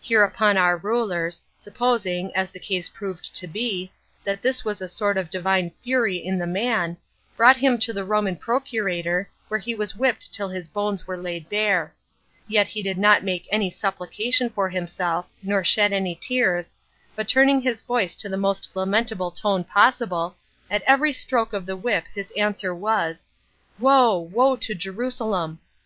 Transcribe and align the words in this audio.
Hereupon 0.00 0.56
our 0.56 0.78
rulers, 0.78 1.42
supposing, 1.58 2.34
as 2.34 2.50
the 2.50 2.58
case 2.58 2.88
proved 2.88 3.36
to 3.36 3.46
be, 3.46 3.92
that 4.24 4.40
this 4.40 4.64
was 4.64 4.80
a 4.80 4.88
sort 4.88 5.18
of 5.18 5.30
divine 5.30 5.70
fury 5.82 6.16
in 6.16 6.38
the 6.38 6.46
man, 6.46 6.96
brought 7.36 7.58
him 7.58 7.76
to 7.80 7.92
the 7.92 8.02
Roman 8.06 8.36
procurator, 8.36 9.28
where 9.48 9.60
he 9.60 9.74
was 9.74 9.94
whipped 9.94 10.32
till 10.32 10.48
his 10.48 10.66
bones 10.66 11.06
were 11.06 11.18
laid 11.18 11.50
bare; 11.50 11.92
yet 12.48 12.68
he 12.68 12.82
did 12.82 12.96
not 12.96 13.22
make 13.22 13.46
any 13.52 13.68
supplication 13.68 14.48
for 14.48 14.70
himself, 14.70 15.26
nor 15.42 15.62
shed 15.62 15.92
any 15.92 16.14
tears, 16.14 16.72
but 17.14 17.28
turning 17.28 17.60
his 17.60 17.82
voice 17.82 18.16
to 18.16 18.30
the 18.30 18.38
most 18.38 18.70
lamentable 18.74 19.30
tone 19.30 19.62
possible, 19.62 20.36
at 20.70 20.80
every 20.86 21.12
stroke 21.12 21.52
of 21.52 21.66
the 21.66 21.76
whip 21.76 22.06
his 22.14 22.30
answer 22.30 22.74
was, 22.74 23.26
"Woe, 23.78 24.16
woe 24.18 24.56
to 24.56 24.74
Jerusalem!" 24.74 25.58